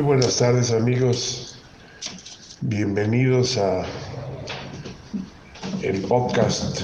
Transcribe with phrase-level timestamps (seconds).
[0.00, 1.58] Muy buenas tardes amigos,
[2.62, 3.82] bienvenidos a
[5.82, 6.80] el podcast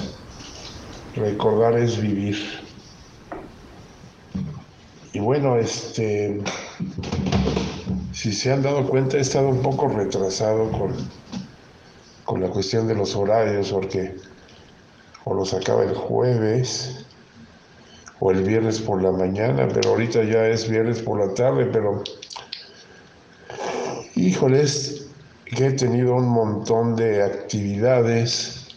[1.15, 2.37] Recordar es vivir.
[5.13, 6.43] Y bueno, este,
[8.13, 10.93] si se han dado cuenta, he estado un poco retrasado con,
[12.23, 14.15] con la cuestión de los horarios, porque
[15.25, 17.03] o los acaba el jueves
[18.19, 22.03] o el viernes por la mañana, pero ahorita ya es viernes por la tarde, pero
[24.17, 25.07] híjoles,
[25.45, 28.67] que he tenido un montón de actividades,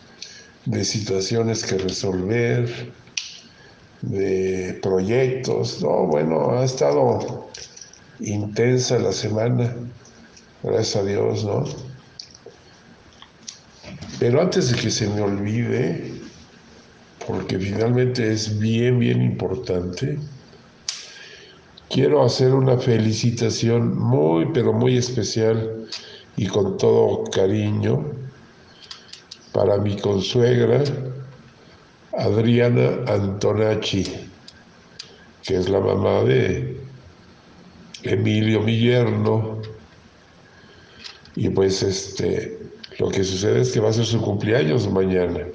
[0.66, 2.92] de situaciones que resolver,
[4.02, 7.48] de proyectos, no, bueno, ha estado
[8.20, 9.74] intensa la semana,
[10.62, 11.64] gracias a Dios, ¿no?
[14.18, 16.12] Pero antes de que se me olvide,
[17.26, 20.18] porque finalmente es bien, bien importante,
[21.90, 25.86] quiero hacer una felicitación muy, pero muy especial
[26.36, 28.06] y con todo cariño
[29.52, 30.82] para mi consuegra
[32.12, 34.04] Adriana Antonacci,
[35.42, 36.80] que es la mamá de
[38.02, 39.60] Emilio, mi yerno.
[41.36, 42.58] Y pues este,
[42.98, 45.46] lo que sucede es que va a ser su cumpleaños mañana.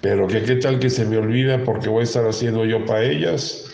[0.00, 3.04] Pero que qué tal que se me olvida porque voy a estar haciendo yo para
[3.04, 3.73] ellas.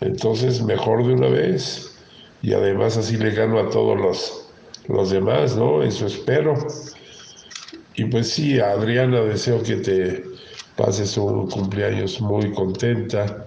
[0.00, 1.96] Entonces mejor de una vez.
[2.42, 4.48] Y además así le gano a todos los,
[4.88, 5.82] los demás, ¿no?
[5.82, 6.54] Eso espero.
[7.94, 10.24] Y pues sí, Adriana, deseo que te
[10.76, 13.46] pases un cumpleaños muy contenta.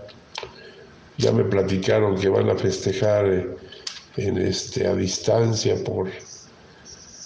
[1.18, 3.48] Ya me platicaron que van a festejar eh,
[4.18, 6.10] en este, a distancia por,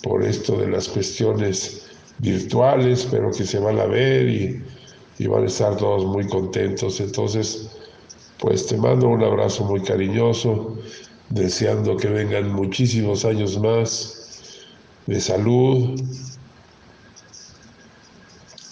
[0.04, 4.62] por esto de las cuestiones virtuales, pero que se van a ver y
[5.22, 7.00] y van a estar todos muy contentos.
[7.00, 7.70] Entonces,
[8.42, 10.76] pues te mando un abrazo muy cariñoso,
[11.30, 14.66] deseando que vengan muchísimos años más
[15.06, 16.02] de salud,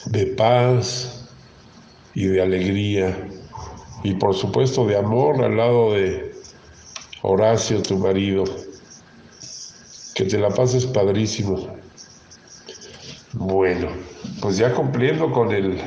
[0.08, 1.30] de paz
[2.16, 3.30] y de alegría.
[4.04, 6.34] Y por supuesto de amor al lado de
[7.22, 8.46] Horacio, tu marido.
[10.16, 11.68] Que te la pases padrísimo.
[13.34, 13.90] Bueno,
[14.42, 15.80] pues ya cumpliendo con el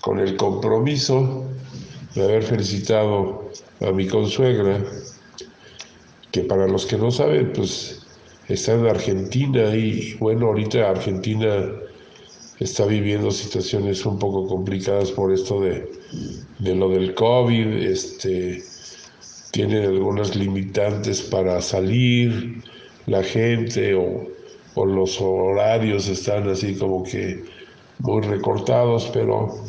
[0.00, 1.44] con el compromiso
[2.14, 4.82] de haber felicitado a mi consuegra,
[6.32, 8.06] que para los que no saben, pues
[8.48, 11.70] está en Argentina y bueno, ahorita Argentina
[12.60, 15.88] está viviendo situaciones un poco complicadas por esto de,
[16.58, 18.62] de lo del COVID, este,
[19.52, 22.62] tienen algunas limitantes para salir
[23.06, 24.26] la gente o,
[24.74, 27.44] o los horarios están así como que
[28.00, 29.64] muy recortados, pero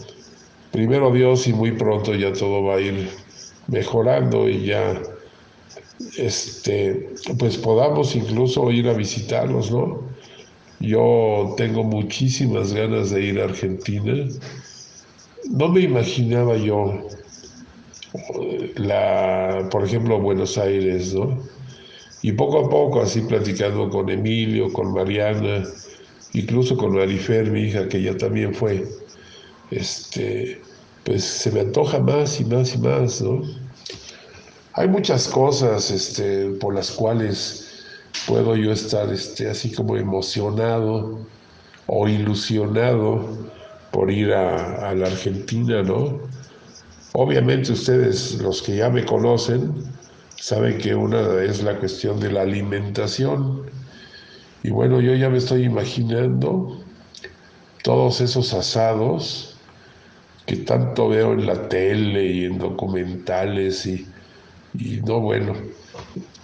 [0.71, 3.09] primero Dios y muy pronto ya todo va a ir
[3.67, 5.01] mejorando y ya
[6.17, 10.01] este pues podamos incluso ir a visitarlos, ¿no?
[10.79, 14.27] Yo tengo muchísimas ganas de ir a Argentina.
[15.49, 17.05] No me imaginaba yo
[18.75, 21.37] la, por ejemplo, Buenos Aires, ¿no?
[22.21, 25.63] Y poco a poco, así platicando con Emilio, con Mariana,
[26.33, 28.85] incluso con Marifer, mi hija, que ya también fue,
[29.71, 30.61] este,
[31.05, 33.41] pues se me antoja más y más y más, ¿no?
[34.73, 37.85] Hay muchas cosas este, por las cuales
[38.27, 41.19] puedo yo estar este, así como emocionado
[41.87, 43.27] o ilusionado
[43.91, 46.19] por ir a, a la Argentina, ¿no?
[47.13, 49.83] Obviamente ustedes, los que ya me conocen,
[50.35, 53.63] saben que una es la cuestión de la alimentación.
[54.63, 56.79] Y bueno, yo ya me estoy imaginando
[57.83, 59.48] todos esos asados
[60.49, 64.07] que tanto veo en la tele y en documentales y,
[65.05, 65.53] no, bueno,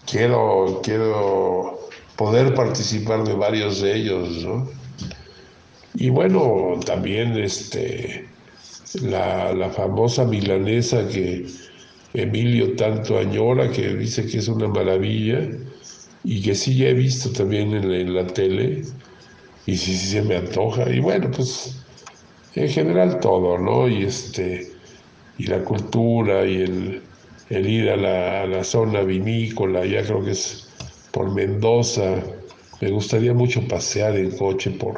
[0.06, 1.80] quiero, quiero
[2.16, 4.70] poder participar de varios de ellos, ¿no?
[5.96, 8.28] Y bueno, también este,
[9.02, 11.48] la, la famosa milanesa que
[12.14, 15.50] Emilio tanto añora, que dice que es una maravilla
[16.24, 18.84] y que sí ya he visto también en la, en la tele
[19.66, 20.88] y sí, sí se me antoja.
[20.92, 21.85] Y bueno, pues
[22.56, 23.88] en general todo, ¿no?
[23.88, 24.76] Y este
[25.38, 26.62] y la cultura y
[27.50, 30.70] el, ir a la, a la, zona vinícola, ya creo que es
[31.12, 32.24] por Mendoza.
[32.82, 34.96] Me gustaría mucho pasear en coche por,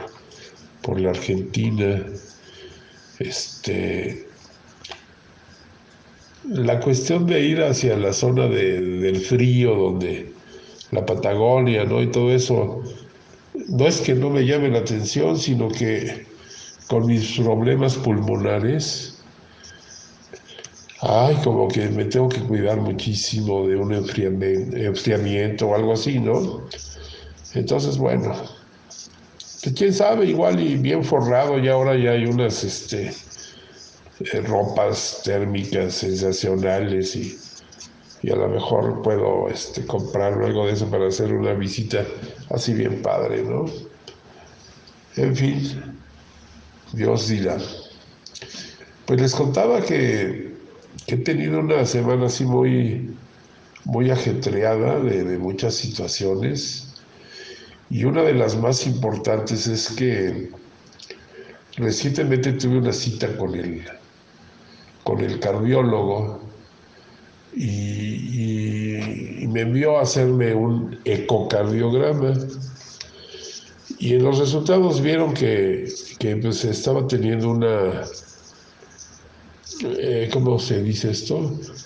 [0.81, 2.06] por la Argentina.
[3.19, 4.27] Este,
[6.44, 10.31] la cuestión de ir hacia la zona de, del frío, donde
[10.92, 12.01] la Patagonia, ¿no?
[12.01, 12.83] Y todo eso,
[13.69, 16.25] no es que no me llame la atención, sino que
[16.88, 19.18] con mis problemas pulmonares,
[21.01, 26.63] ay, como que me tengo que cuidar muchísimo de un enfriamiento o algo así, ¿no?
[27.54, 28.34] Entonces, bueno,
[29.75, 33.12] quién sabe, igual y bien forrado, y ahora ya hay unas este,
[34.19, 37.38] eh, ropas térmicas sensacionales y,
[38.22, 42.06] y, a lo mejor puedo este, comprar algo de eso para hacer una visita
[42.50, 43.66] así bien padre, ¿no?
[45.18, 45.97] En fin,
[46.94, 47.57] Dios dirá.
[49.06, 50.56] Pues les contaba que,
[51.07, 53.10] he tenido una semana así muy,
[53.86, 56.95] muy ajetreada de, muchas situaciones
[57.89, 60.50] y una de las más importantes es que
[61.78, 63.86] recientemente tuve una cita con el,
[65.04, 66.42] con el cardiólogo
[67.56, 72.33] y, y, me envió a hacerme un ecocardiograma
[74.00, 75.88] y en los resultados vieron que,
[76.42, 78.04] pues, estaba teniendo una,
[79.84, 81.38] eh, ¿cómo se dice esto?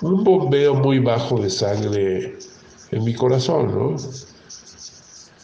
[0.02, 2.38] Un bombeo muy bajo de sangre
[2.92, 3.96] en mi corazón, ¿no?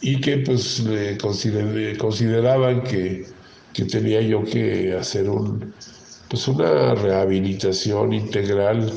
[0.00, 0.84] Y que pues
[1.18, 3.26] consideraban que,
[3.72, 5.74] que, tenía yo que hacer un,
[6.28, 8.92] pues una rehabilitación integral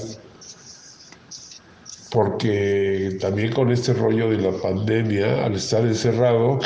[2.11, 6.59] porque también con este rollo de la pandemia, al estar encerrado,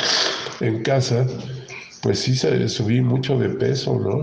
[0.60, 1.26] en casa,
[2.02, 4.20] pues sí subí mucho de peso, ¿no?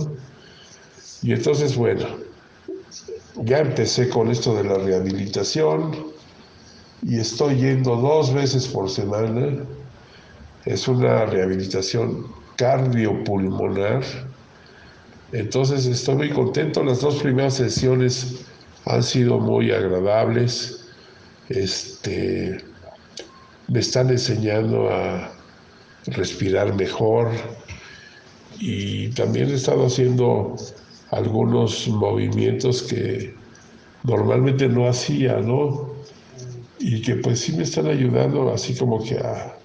[1.22, 2.06] Y entonces, bueno,
[3.44, 6.14] ya empecé con esto de la rehabilitación
[7.02, 9.66] y estoy yendo dos veces por semana.
[10.66, 14.04] Es una rehabilitación cardiopulmonar.
[15.32, 16.84] Entonces estoy muy contento.
[16.84, 18.46] Las dos primeras sesiones
[18.86, 20.86] han sido muy agradables.
[21.50, 22.58] Este,
[23.68, 25.33] me están enseñando a,
[26.08, 27.30] respirar mejor
[28.60, 30.56] y también he estado haciendo
[31.12, 33.36] algunos movimientos que
[34.04, 35.94] normalmente no hacía, ¿no?
[36.80, 39.58] Y que pues sí me están ayudando así como que a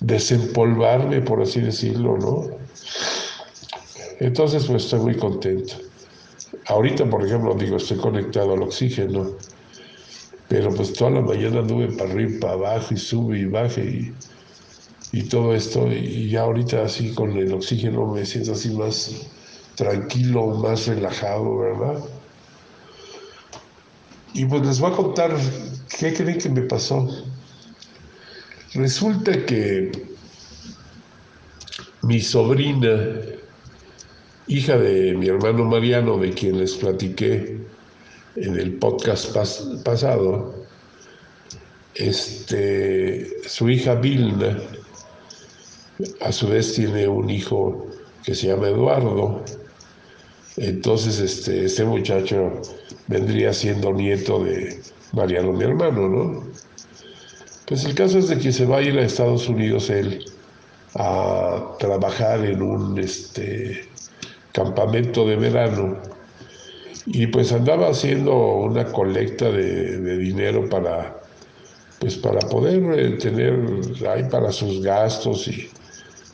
[0.00, 2.44] desempolvarme, por así decirlo, ¿no?
[4.20, 5.74] Entonces pues estoy muy contento.
[6.66, 9.30] Ahorita, por ejemplo, digo, estoy conectado al oxígeno,
[10.48, 14.14] pero pues toda la mañana anduve para arriba para abajo y sube y baje y
[15.12, 19.26] y todo esto, y ya ahorita así con el oxígeno me siento así más
[19.74, 22.04] tranquilo, más relajado, ¿verdad?
[24.34, 25.36] Y pues les voy a contar
[25.98, 27.08] qué creen que me pasó.
[28.74, 29.90] Resulta que
[32.02, 32.98] mi sobrina,
[34.46, 37.56] hija de mi hermano Mariano, de quien les platiqué
[38.36, 39.34] en el podcast
[39.82, 40.54] pasado,
[41.94, 44.58] este, su hija Vilna,
[46.20, 47.86] a su vez tiene un hijo
[48.24, 49.42] que se llama Eduardo.
[50.56, 52.60] Entonces este, este muchacho
[53.06, 54.80] vendría siendo nieto de
[55.12, 56.42] Mariano, mi hermano, ¿no?
[57.66, 60.24] Pues el caso es de que se va a ir a Estados Unidos él
[60.94, 63.88] a trabajar en un este,
[64.52, 65.98] campamento de verano
[67.06, 71.18] y pues andaba haciendo una colecta de, de dinero para
[71.98, 73.58] pues para poder eh, tener
[74.08, 75.68] ahí para sus gastos y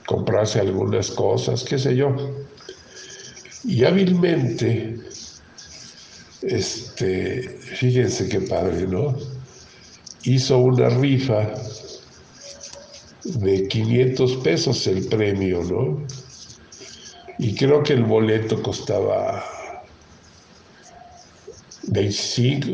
[0.06, 2.14] comprarse algunas cosas, qué sé yo.
[3.64, 4.98] Y hábilmente,
[6.42, 9.16] este, fíjense qué padre, ¿no?
[10.24, 11.54] Hizo una rifa
[13.24, 16.06] de 500 pesos el premio, ¿no?
[17.38, 19.44] Y creo que el boleto costaba
[21.88, 22.68] 25,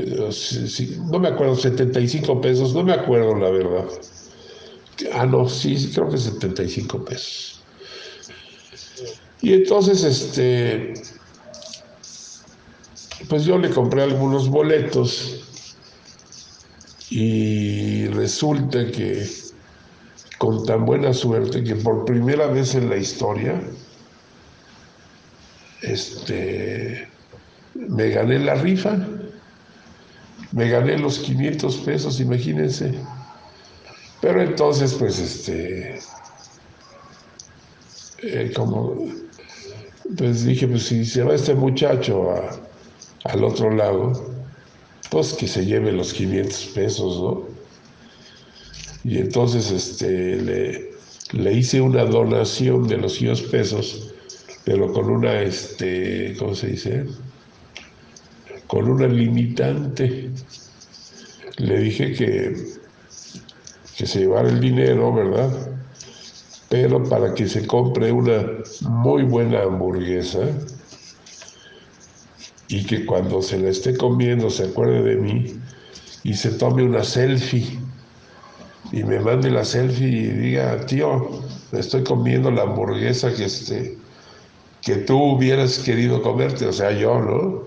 [1.10, 3.84] no me acuerdo, 75 pesos, no me acuerdo la verdad.
[5.12, 7.62] Ah, no, sí, creo que 75 pesos.
[9.42, 10.92] Y entonces, este,
[13.28, 15.40] pues yo le compré algunos boletos
[17.10, 19.26] y resulta que
[20.38, 23.60] con tan buena suerte que por primera vez en la historia,
[25.82, 27.08] este,
[27.74, 28.96] me gané la rifa,
[30.52, 32.94] me gané los 500 pesos, imagínense.
[34.20, 35.98] Pero entonces, pues, este,
[38.22, 38.96] eh, como,
[40.16, 42.34] pues dije, pues si se va este muchacho
[43.24, 44.12] al otro lado,
[45.10, 47.48] pues que se lleve los 500 pesos, ¿no?
[49.04, 50.90] Y entonces, este, le,
[51.32, 54.14] le hice una donación de los 100 pesos,
[54.64, 57.06] pero con una, este, ¿cómo se dice?
[58.66, 60.30] Con una limitante.
[61.58, 62.79] Le dije que
[64.00, 65.50] que se llevara el dinero, ¿verdad?
[66.70, 68.46] Pero para que se compre una
[68.88, 70.40] muy buena hamburguesa
[72.68, 75.60] y que cuando se la esté comiendo se acuerde de mí
[76.22, 77.78] y se tome una selfie
[78.90, 81.42] y me mande la selfie y diga, tío,
[81.72, 83.98] estoy comiendo la hamburguesa que, este,
[84.80, 87.64] que tú hubieras querido comerte, o sea, yo, ¿no?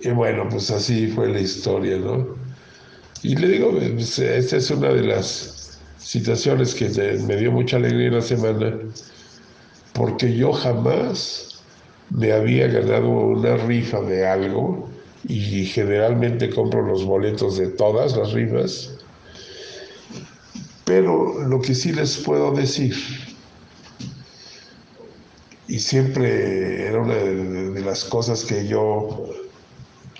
[0.00, 2.43] Y bueno, pues así fue la historia, ¿no?
[3.24, 6.90] Y le digo, pues, esta es una de las situaciones que
[7.26, 8.78] me dio mucha alegría en la semana,
[9.94, 11.62] porque yo jamás
[12.10, 14.90] me había ganado una rifa de algo
[15.26, 18.94] y generalmente compro los boletos de todas las rifas.
[20.84, 22.94] Pero lo que sí les puedo decir,
[25.66, 29.30] y siempre era una de, las cosas que yo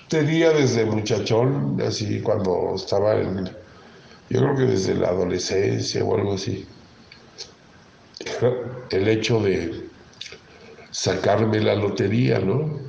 [0.09, 3.45] tenía desde muchachón, así cuando estaba en,
[4.29, 6.67] yo creo que desde la adolescencia o algo así,
[8.91, 9.89] el hecho de
[10.91, 12.79] sacarme la lotería, ¿no?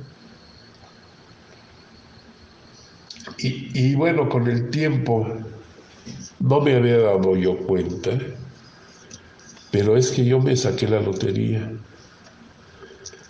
[3.39, 5.27] Y, bueno, con el tiempo
[6.39, 8.17] no me había dado yo cuenta,
[9.71, 11.71] pero es que yo me saqué la lotería.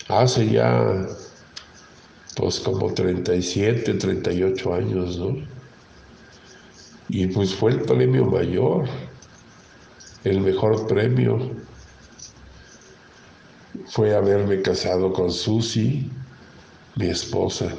[0.07, 1.07] Hace ya,
[2.37, 5.35] pues como 37, 38 años, ¿no?
[7.09, 8.85] Y pues fue el premio mayor,
[10.23, 11.39] el mejor premio.
[13.87, 16.11] Fue haberme casado con Susi,
[16.95, 17.73] mi esposa.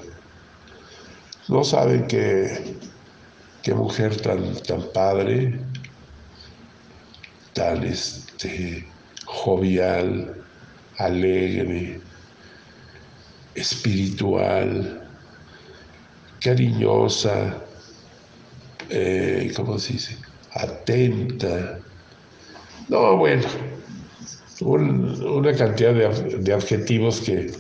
[1.47, 2.77] No saben qué,
[3.62, 5.61] qué mujer tan, tan padre,
[7.53, 8.85] tan este,
[9.25, 10.35] jovial,
[10.97, 12.00] alegre,
[13.59, 15.03] espiritual,
[16.41, 17.62] cariñosa,
[18.91, 20.17] eh, ¿cómo se dice?
[20.53, 21.79] Atenta.
[22.88, 23.43] No, bueno,
[24.61, 27.53] una cantidad de, de adjetivos que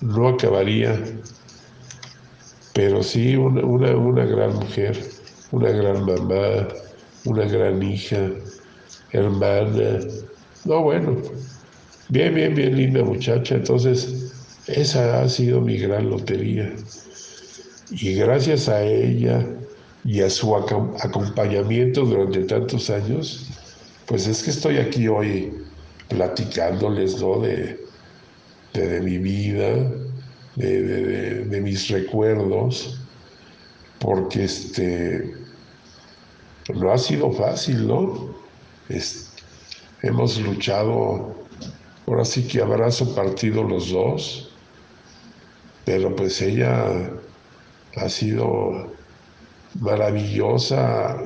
[0.00, 0.98] no acabaría
[2.78, 3.60] pero sí una,
[3.96, 4.96] una, gran mujer,
[5.50, 6.68] una gran mamá,
[7.24, 8.30] una gran hija,
[9.10, 9.98] hermana.
[10.64, 11.20] No, bueno,
[12.08, 13.56] bien, bien, bien linda muchacha.
[13.56, 14.17] Entonces,
[14.68, 16.72] esa ha sido mi gran lotería.
[17.90, 19.46] Y gracias a ella
[20.04, 23.46] y a su acompañamiento durante tantos años,
[24.06, 25.52] pues es que estoy aquí hoy
[26.08, 27.40] platicándoles, ¿no?
[27.40, 27.80] De,
[28.74, 29.90] de, de mi vida,
[30.58, 32.98] de, mis recuerdos,
[33.98, 35.34] porque este,
[36.74, 38.36] no ha sido fácil, ¿no?
[40.02, 41.34] hemos luchado,
[42.06, 44.47] ahora sí que abrazo partido los dos,
[45.88, 46.84] pero pues ella
[47.96, 48.92] ha sido
[49.80, 51.16] maravillosa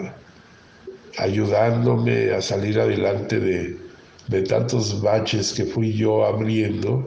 [1.18, 3.76] ayudándome a salir adelante de,
[4.28, 7.04] de tantos baches que fui yo abriendo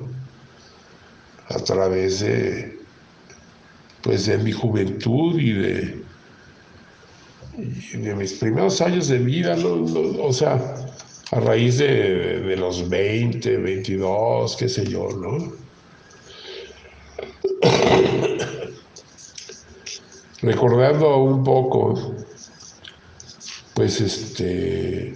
[1.47, 2.77] a través de,
[4.01, 6.03] pues de mi juventud y de,
[7.93, 9.55] de mis primeros años de vida,
[10.19, 10.59] o sea,
[11.31, 15.64] a raíz de, de, los 20, 22, qué sé yo, ¿no?
[20.41, 21.93] Recordando un poco,
[23.73, 25.13] pues este,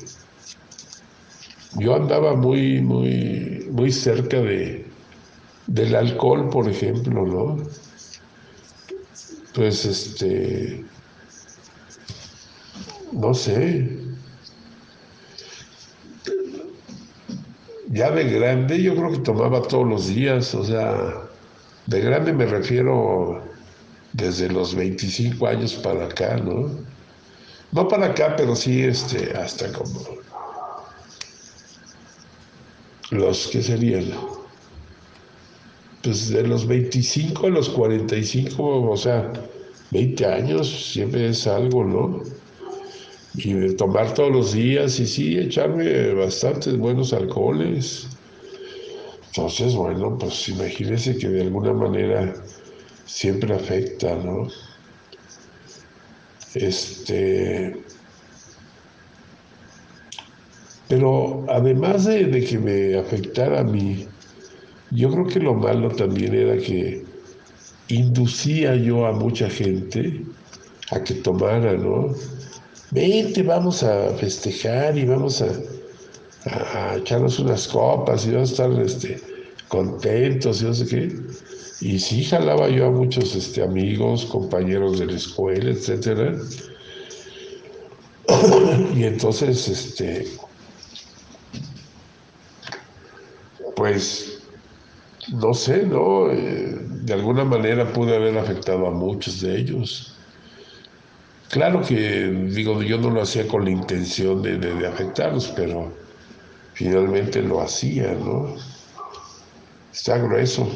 [1.73, 4.93] yo andaba muy, muy, muy cerca de,
[5.67, 7.57] del alcohol, por ejemplo, ¿no?
[9.53, 10.85] Pues este,
[13.11, 13.99] no sé,
[17.87, 21.28] ya de grande yo creo que tomaba todos los días, o sea,
[21.89, 23.41] de grande me refiero
[24.13, 26.69] desde los 25 años para acá, ¿no?
[27.71, 29.99] No para acá, pero sí este, hasta como
[33.11, 34.05] los que serían
[36.03, 39.33] pues de los 25 a los 45, o sea,
[39.91, 42.23] 20 años, siempre es algo, ¿no?
[43.35, 48.07] Y tomar todos los días y sí, echarme bastantes buenos alcoholes.
[49.39, 52.33] Entonces, bueno, pues imagínense que de alguna manera
[53.05, 54.49] siempre afecta, ¿no?
[56.55, 57.73] Este.
[60.89, 64.05] Pero además de, de que me afectara a mí,
[64.91, 67.05] yo creo que lo malo también era que
[67.87, 70.21] inducía yo a mucha gente
[70.91, 72.13] a que tomara, ¿no?
[72.91, 79.28] Vente, vamos a festejar y vamos a, echarnos unas copas y vamos a estar este,
[79.69, 81.15] contentos y no sé qué.
[81.81, 86.35] Y sí jalaba yo a muchos este, amigos, compañeros de la escuela, etcétera.
[88.95, 90.25] y entonces, este,
[93.75, 94.41] pues
[95.33, 96.31] no sé, ¿no?
[96.31, 100.15] Eh, de alguna manera pude haber afectado a muchos de ellos.
[101.49, 105.97] Claro que, digo, yo no lo hacía con la intención de, de afectarlos, pero
[106.73, 108.55] finalmente lo hacía, ¿no?
[109.91, 110.67] Está grueso.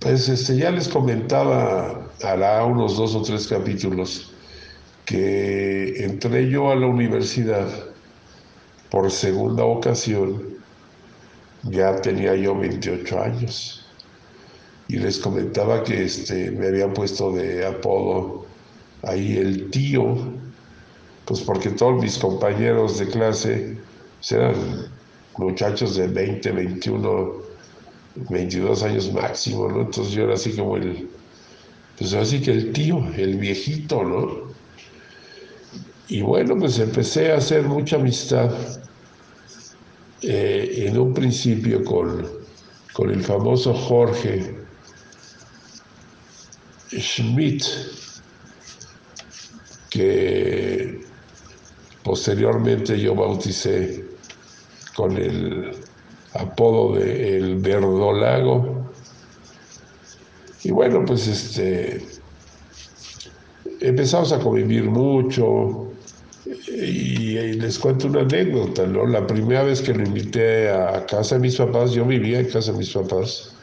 [0.00, 4.32] Pues este, ya les comentaba, hará unos dos o tres capítulos,
[5.04, 7.66] que entré yo a la universidad
[8.90, 10.42] por segunda ocasión,
[11.64, 13.84] ya tenía yo 28 años.
[14.88, 18.46] Y les comentaba que este, me habían puesto de apodo
[19.02, 20.16] ahí el tío,
[21.24, 23.76] pues porque todos mis compañeros de clase
[24.18, 24.54] pues, eran
[25.38, 27.32] muchachos de 20, 21,
[28.30, 29.82] 22 años máximo, ¿no?
[29.82, 31.08] Entonces yo era así como el,
[31.98, 34.54] pues así que el tío, el viejito, ¿no?
[36.08, 38.50] Y bueno, pues empecé a hacer mucha amistad
[40.22, 42.26] eh, en un principio con,
[42.92, 44.56] con el famoso Jorge
[46.92, 47.64] Schmidt,
[49.90, 51.04] que
[52.02, 54.15] posteriormente yo bauticé
[54.96, 55.72] con el
[56.34, 58.90] apodo de El Verdolago.
[60.64, 62.02] Y bueno, pues este
[63.80, 65.86] empezamos a convivir mucho,
[66.68, 69.06] y, les cuento una anécdota, ¿no?
[69.06, 72.72] La primera vez que lo invité a casa de mis papás, yo vivía en casa
[72.72, 73.54] de mis papás,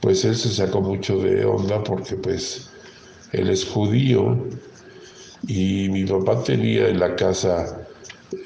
[0.00, 2.70] pues él se sacó mucho de onda porque pues
[3.32, 4.36] él es judío
[5.46, 7.87] y mi papá tenía en la casa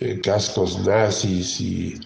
[0.00, 2.00] eh, cascos nazis y,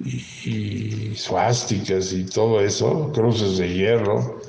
[0.00, 4.40] y, suásticas y todo eso, cruces de hierro,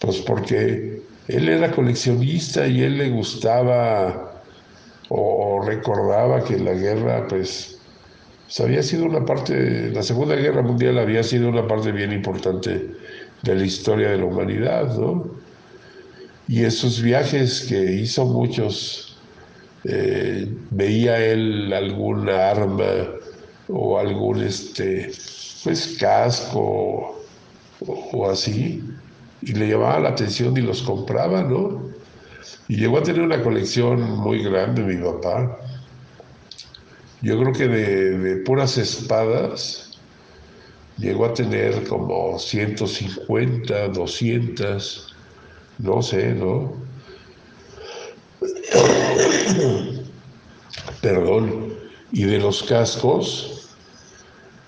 [0.00, 4.42] pues porque él era coleccionista y él le gustaba
[5.10, 7.78] o, recordaba que la guerra, pues,
[8.44, 12.90] pues, había sido una parte, la Segunda Guerra Mundial había sido una parte bien importante
[13.42, 15.30] de la historia de la humanidad, ¿no?
[16.46, 19.07] Y esos viajes que hizo muchos,
[19.84, 22.84] eh, veía él alguna arma
[23.68, 25.12] o algún, este,
[25.64, 27.24] pues, casco
[27.80, 28.82] o, o así,
[29.42, 31.88] y le llamaba la atención y los compraba, ¿no?
[32.68, 35.58] Y llegó a tener una colección muy grande mi papá.
[37.20, 39.98] Yo creo que de, puras espadas
[40.98, 45.16] llegó a tener como 150, 200,
[45.78, 46.87] no sé, ¿no?
[51.02, 51.76] Perdón.
[52.10, 53.68] Y de los cascos,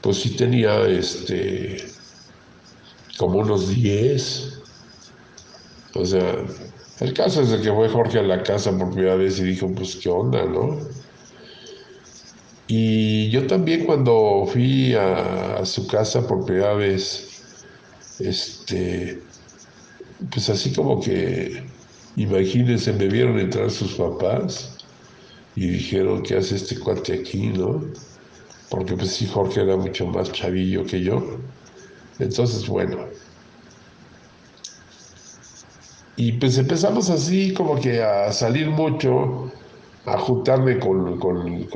[0.02, 1.86] pues sí tenía este
[3.16, 4.60] como unos 10.
[5.94, 6.36] O sea,
[7.00, 9.72] el caso es de que fue Jorge a la casa por primera vez y dijo,
[9.74, 10.78] pues qué onda, ¿no?
[12.66, 17.42] Y yo también cuando fui a, su casa por primera vez,
[18.20, 19.20] este,
[20.30, 21.64] pues así como que,
[22.16, 24.76] imagínense, me vieron entrar sus papás
[25.56, 27.84] y dijeron, ¿qué hace este cuate aquí, no?
[28.68, 31.38] Porque pues sí, Jorge era mucho más chavillo que yo.
[32.18, 33.06] Entonces, bueno,
[36.20, 39.50] y pues empezamos así como que a salir mucho,
[40.04, 41.18] a juntarme con,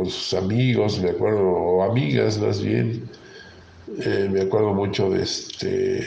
[0.05, 3.09] sus amigos, me acuerdo, o amigas más bien.
[4.05, 6.07] Eh, me acuerdo mucho de este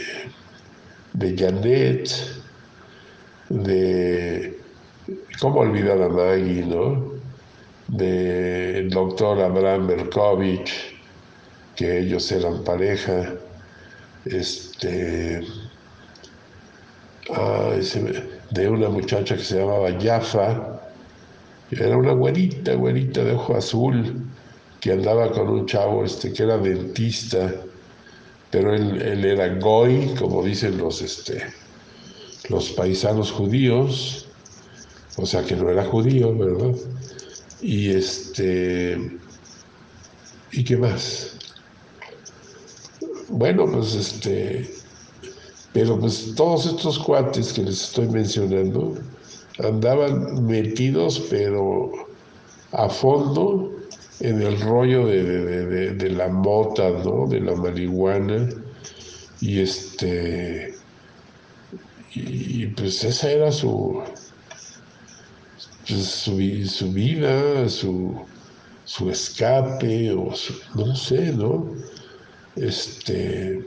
[1.14, 2.12] de Janet,
[3.50, 4.60] de
[5.40, 7.14] cómo olvidar a Maggie, ¿no?
[7.88, 10.96] De doctor Abraham Berkovich,
[11.76, 13.34] que ellos eran pareja.
[14.26, 15.42] Este
[17.30, 17.76] Ah,
[18.52, 20.80] de una muchacha que se llamaba Jaffa,
[21.72, 24.26] era una güerita, güerita de ojo azul,
[24.80, 27.54] que andaba con un chavo este, que era dentista,
[28.50, 31.44] pero él, era goy, como dicen los, este,
[32.50, 34.28] los paisanos judíos,
[35.18, 36.76] o sea que no era judío, ¿verdad?
[37.62, 39.20] Y este,
[40.52, 41.38] ¿y qué más?
[43.30, 44.70] Bueno, pues este,
[45.74, 48.96] pero pues todos estos cuates que les estoy mencionando
[49.60, 51.92] andaban metidos, pero
[52.72, 53.78] a fondo
[54.20, 57.28] en el rollo de, la mota, ¿no?
[57.28, 58.50] De la marihuana.
[59.42, 60.77] Y este.
[62.14, 64.02] Y, pues esa era su.
[65.88, 68.26] Pues, su, su, vida, su,
[68.86, 70.34] su escape, o
[70.76, 71.72] no sé, ¿no?
[72.56, 73.62] Este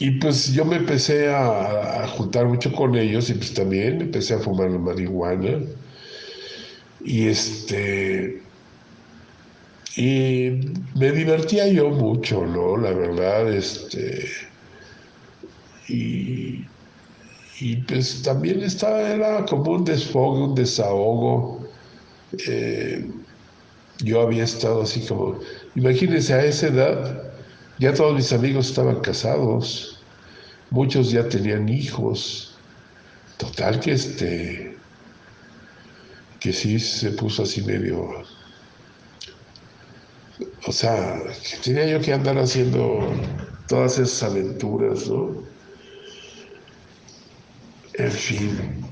[0.00, 4.38] y pues yo me empecé a, juntar mucho con ellos y pues también empecé a
[4.38, 5.60] fumar la marihuana.
[7.04, 8.42] Y este.
[9.96, 10.50] Y
[10.96, 12.76] me divertía yo mucho, ¿no?
[12.76, 14.26] La verdad, este.
[15.88, 16.66] Y,
[17.60, 21.68] y pues también estaba, era como un desfogue, un desahogo.
[22.46, 23.10] Eh,
[24.00, 25.40] yo había estado así como,
[25.74, 27.22] imagínense a esa edad,
[27.78, 30.04] ya todos mis amigos estaban casados,
[30.70, 32.58] muchos ya tenían hijos.
[33.38, 34.76] Total que este,
[36.40, 38.24] que sí se puso así medio,
[40.66, 41.22] o sea,
[41.62, 43.00] tenía yo que andar haciendo
[43.68, 45.43] todas esas aventuras, ¿no?
[47.96, 48.84] En fin,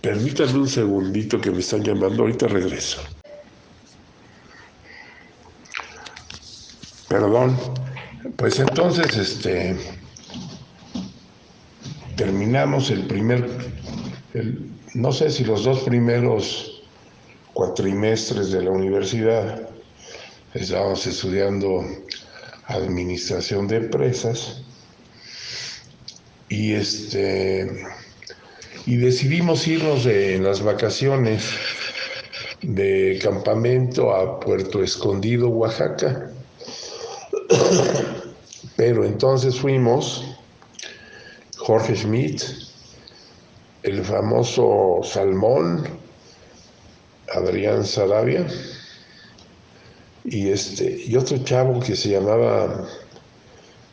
[0.00, 3.02] permítanme un segundito que me están llamando, ahorita regreso.
[7.08, 7.54] Perdón,
[8.36, 9.76] pues entonces, este,
[12.16, 13.46] terminamos el primer,
[14.94, 16.82] no sé si los dos primeros
[17.52, 19.68] cuatrimestres de la universidad,
[20.54, 21.84] estábamos estudiando
[22.68, 24.62] administración de empresas
[26.48, 27.84] y este
[28.86, 31.44] y decidimos irnos de, en las vacaciones
[32.62, 36.30] de campamento a Puerto Escondido, Oaxaca.
[38.76, 40.24] Pero entonces fuimos
[41.56, 42.42] Jorge Schmidt,
[43.82, 45.86] el famoso Salmón,
[47.34, 48.46] Adrián Sarabia,
[50.24, 52.86] y, este, y otro chavo que se llamaba,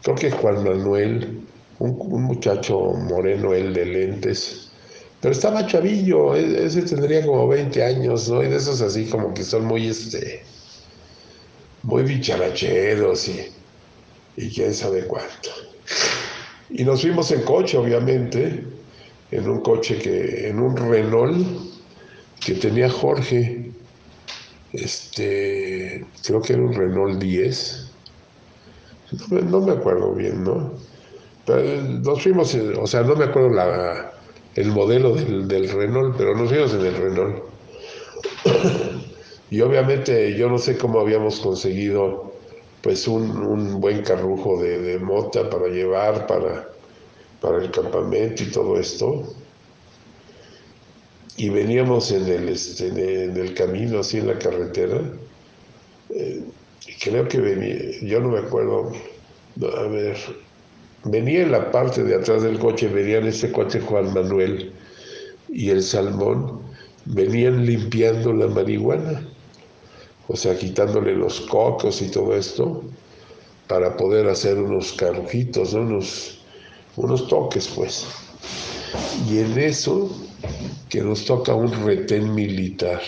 [0.02, 1.42] creo que Juan Manuel,
[1.80, 4.71] un, muchacho moreno, él de lentes,
[5.22, 8.44] pero estaba chavillo, ese tendría como 20 años, ¿no?
[8.44, 10.44] Y de esos así como que son muy, este,
[11.84, 13.52] muy bicharacheros y,
[14.38, 15.50] y quién sabe cuánto.
[16.72, 18.64] Y nos fuimos en coche, obviamente,
[19.30, 21.72] en un coche que, en un Renault
[22.44, 23.72] que tenía Jorge,
[24.74, 27.92] este, creo que era un Renault 10,
[29.30, 30.72] no, me acuerdo bien, ¿no?
[31.46, 34.11] Pero nos fuimos, o sea, no me acuerdo la,
[34.56, 37.44] el modelo del, del Renault, pero nos fuimos en el Renault.
[39.50, 42.32] y obviamente yo no sé cómo habíamos conseguido
[42.82, 46.68] pues un, buen carrujo de, mota para llevar para,
[47.40, 49.24] para el campamento y todo esto.
[51.38, 55.00] Y veníamos en el, este, en el camino, así en la carretera.
[56.10, 56.44] Eh,
[57.02, 58.92] creo que venía, yo no me acuerdo,
[59.78, 60.18] a ver,
[61.04, 64.72] venía en la parte de atrás del coche, venían este coche Juan Manuel
[65.50, 66.62] y el Salmón,
[67.06, 69.22] venían limpiando la marihuana
[70.32, 72.84] o sea, quitándole los cocos y todo esto,
[73.68, 76.40] para poder hacer unos carrujitos, unos,
[76.96, 78.08] unos toques, pues.
[79.30, 80.10] Y en eso
[80.88, 83.02] que nos toca un retén militar.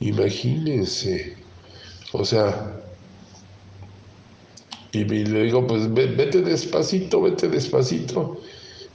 [0.00, 1.36] Imagínense.
[2.12, 2.79] O sea,
[4.92, 8.40] y le digo, pues vete despacito, vete despacito.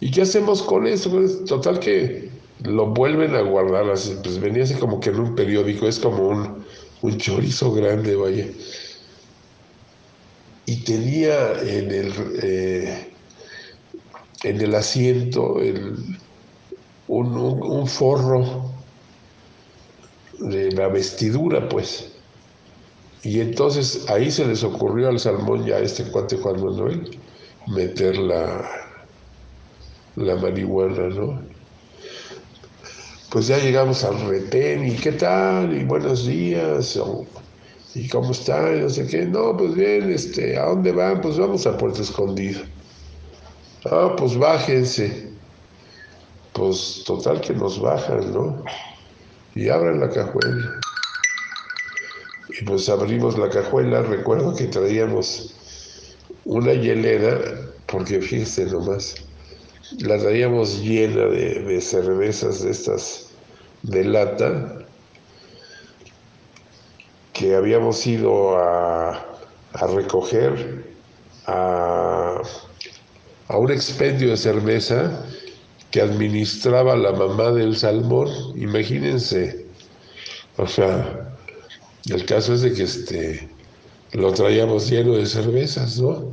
[0.01, 1.10] ¿Y qué hacemos con eso?
[1.10, 2.29] Pues, total que
[2.63, 6.65] lo vuelven a guardar, pues venía así como que en un periódico, es como un,
[7.01, 8.47] un chorizo grande, vaya.
[10.65, 13.12] Y tenía en el, eh,
[14.43, 15.58] en el asiento
[17.08, 18.71] un, forro
[20.39, 22.14] de la vestidura, pues.
[23.25, 27.17] Y entonces ahí se les ocurrió al salmón ya este cuate Juan Manuel
[27.65, 28.69] meter la,
[30.15, 31.41] la marihuana, ¿no?
[33.31, 36.99] pues ya llegamos al retén y qué tal y buenos días
[37.95, 39.25] y cómo están y no sé qué.
[39.25, 42.61] No pues bien este a dónde van pues vamos a Puerto Escondido.
[43.85, 45.31] Ah pues bájense.
[46.53, 48.63] Pues total que nos bajan no
[49.55, 50.79] y abren la cajuela
[52.59, 55.53] y pues abrimos la cajuela recuerdo que traíamos
[56.45, 57.39] una hielera
[57.85, 59.15] porque fíjense nomás
[59.99, 63.29] la traíamos llena de, cervezas de estas
[63.83, 64.85] de lata
[67.33, 69.25] que habíamos ido a,
[69.93, 70.85] recoger
[71.47, 72.41] a,
[73.49, 75.25] un expendio de cerveza
[75.91, 78.29] que administraba la mamá del salmón.
[78.55, 79.65] Imagínense.
[80.57, 81.24] O sea,
[82.09, 83.49] el caso es de que este,
[84.13, 86.31] lo traíamos lleno de cervezas, ¿no?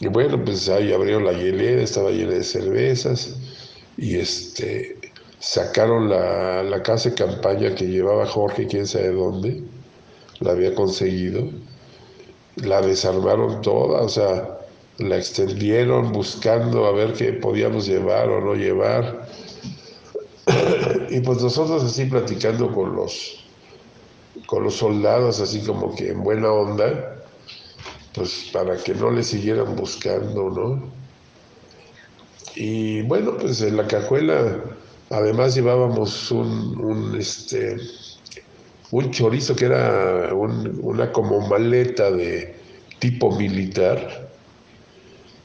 [0.00, 3.36] Y bueno, pues ahí abrió la hielera, estaba llena de cervezas.
[3.96, 4.96] Y este,
[5.40, 9.62] sacaron la, casa de campaña que llevaba Jorge, quién sabe dónde,
[10.40, 11.48] la había conseguido,
[12.56, 14.58] la desarmaron toda, o sea,
[14.98, 19.28] la extendieron buscando a ver qué podíamos llevar o no llevar.
[21.10, 23.44] y pues nosotros así platicando con los
[24.48, 27.22] con los soldados, así como que en buena onda,
[28.14, 30.90] pues para que no le siguieran buscando, ¿no?
[32.54, 34.64] Y bueno, pues en la cajuela
[35.10, 37.76] además llevábamos un, este,
[38.90, 42.56] un chorizo que era una como maleta de
[43.00, 44.30] tipo militar,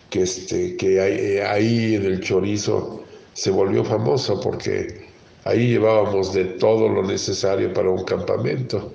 [0.10, 5.03] que, este, que ahí, ahí en el chorizo se volvió famoso porque
[5.46, 8.92] ahí llevábamos de todo lo necesario para un campamento.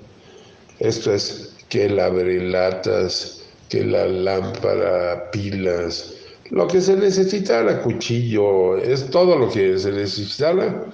[0.79, 6.13] Esto es que el abrelatas, que la lámpara, pilas,
[6.49, 10.85] lo que se necesitara, cuchillo, es todo lo que se necesitara,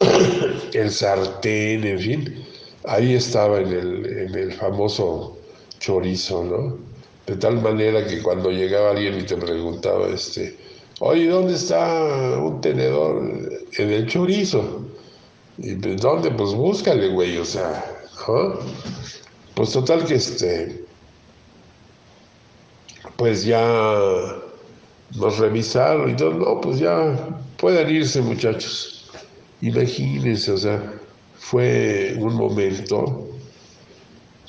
[0.72, 2.46] el sartén, en fin,
[2.84, 5.36] ahí estaba en el, en el famoso
[5.80, 6.78] chorizo, ¿no?
[7.26, 10.56] De tal manera que cuando llegaba alguien y te preguntaba, este,
[11.00, 13.22] oye, ¿dónde está un tenedor?
[13.76, 14.86] En el chorizo.
[15.58, 16.30] ¿Y pues, dónde?
[16.30, 17.84] Pues búscale, güey, o sea,
[18.28, 18.58] ¿no?
[19.54, 20.84] Pues total que este,
[23.16, 23.60] pues ya
[25.16, 27.16] nos revisaron y todo, no, pues ya
[27.56, 29.10] pueden irse muchachos.
[29.60, 30.94] Imagínense, o sea,
[31.36, 33.26] fue un momento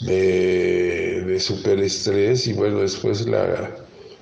[0.02, 3.76] de, de super estrés y bueno, después la,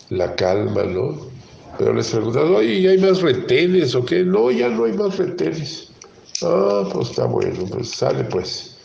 [0.10, 1.37] la calma, ¿no?
[1.78, 4.24] Pero les preguntaron, oye, ¿hay más retenes o qué?
[4.24, 5.90] No, ya no hay más retenes.
[6.42, 8.78] Ah, pues está bueno, pues sale pues.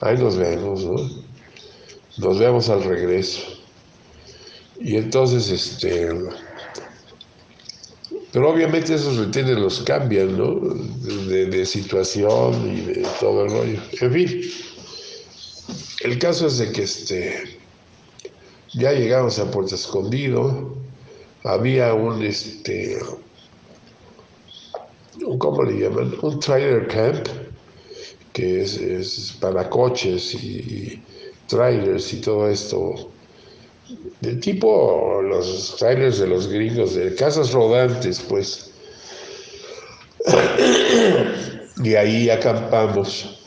[0.00, 1.10] Ahí nos vemos, ¿no?
[2.18, 3.40] Nos vemos al regreso.
[4.80, 6.08] Y entonces, este,
[8.32, 10.54] pero obviamente esos retenes los cambian, ¿no?
[10.54, 13.80] De, situación y de todo el rollo.
[14.00, 14.40] En fin,
[16.04, 17.58] el caso es de que este,
[18.74, 20.76] ya llegamos a Puerto Escondido,
[21.44, 22.98] había un, este,
[25.38, 26.14] ¿cómo le llaman?
[26.22, 27.26] Un trailer camp,
[28.32, 31.02] que es, para coches y
[31.46, 33.10] trailers y todo esto
[34.20, 38.70] del tipo los trailers de los gringos, de casas rodantes, pues.
[41.84, 43.40] y ahí acampamos,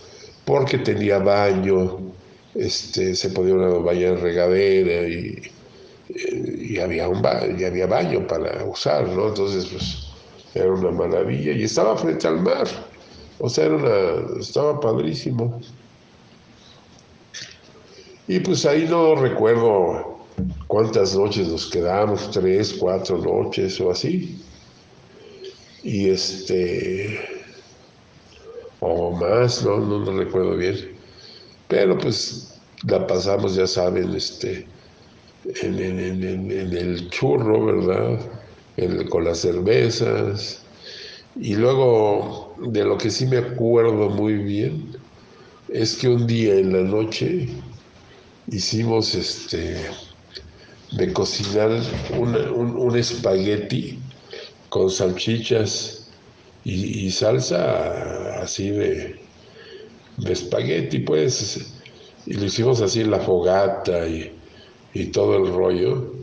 [0.46, 2.00] porque tenía baño,
[2.56, 5.42] este, se podía bañar en regadera y,
[6.16, 9.30] y había un baño, y había baño para usar, ¿no?
[9.30, 10.08] Entonces, pues,
[10.54, 12.68] era una maravilla y estaba frente al mar,
[13.40, 15.62] o sea, era una, estaba padrísimo.
[18.28, 20.20] Y pues ahí no recuerdo
[20.68, 24.42] cuántas noches nos quedamos, tres, cuatro noches o así.
[25.84, 27.20] Y este,
[28.80, 30.96] o más, no, no, recuerdo bien.
[31.68, 34.68] Pero pues la pasamos, ya saben, este,
[35.46, 38.20] en, el churro, ¿verdad?
[39.10, 40.62] con las cervezas.
[41.40, 44.98] Y luego, de lo que sí me acuerdo muy bien,
[45.70, 47.48] es que un día en la noche
[48.50, 49.78] hicimos este
[50.92, 51.70] de cocinar
[52.18, 53.98] un, espagueti
[54.68, 56.10] con salchichas
[56.66, 59.16] y, salsa así de,
[60.18, 61.74] de, espagueti, pues,
[62.26, 64.32] y lo hicimos así en la fogata y,
[64.94, 66.14] y todo el rollo.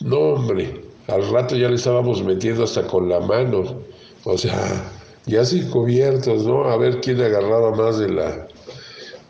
[0.00, 3.80] No, hombre, al rato ya le estábamos metiendo hasta con la mano,
[4.24, 4.90] o sea,
[5.26, 6.64] ya sin cubiertos, ¿no?
[6.64, 8.48] A ver quién agarraba más de la,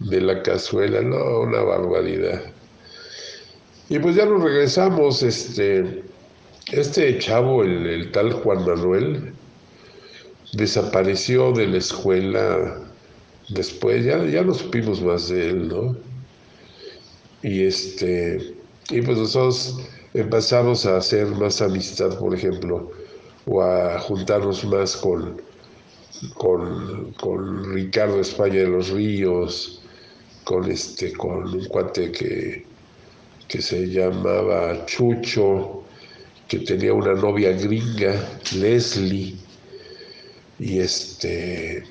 [0.01, 2.43] de la cazuela, no, una barbaridad.
[3.89, 6.03] Y pues ya nos regresamos, este,
[6.73, 9.33] este chavo, el, tal Juan Manuel,
[10.53, 12.79] desapareció de la escuela
[13.49, 15.97] después, ya, ya no supimos más de él, ¿no?
[17.43, 18.56] Y este,
[18.90, 19.81] y pues nosotros
[20.14, 22.90] empezamos a hacer más amistad, por ejemplo,
[23.46, 25.40] o a juntarnos más con,
[26.35, 29.83] con, con Ricardo España de los Ríos,
[30.44, 32.64] con este, con un cuate que
[33.49, 35.83] que se llamaba Chucho,
[36.49, 38.14] que tenía una novia gringa,
[38.55, 39.37] Leslie,
[40.59, 41.85] y este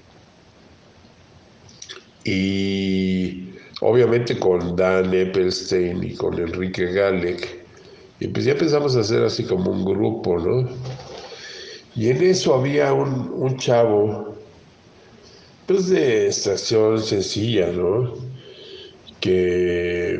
[2.23, 3.54] y
[3.85, 7.65] obviamente con Dan Eppelstein y con Enrique Galek,
[8.19, 10.67] y pues ya empezamos a hacer así como un grupo, ¿no?
[11.95, 14.35] Y en eso había un, un chavo,
[15.67, 18.13] pues de estación sencilla, ¿no?
[19.19, 20.19] Que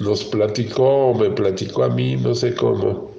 [0.00, 3.10] nos platicó, me platicó a mí, no sé cómo,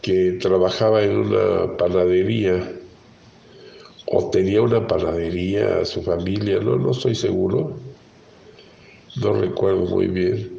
[0.00, 2.81] que trabajaba en una panadería
[4.14, 7.78] o tenía una panadería su familia, no, no estoy seguro,
[9.16, 10.50] no recuerdo muy bien.